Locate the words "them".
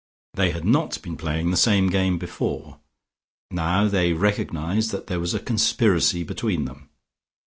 6.65-6.89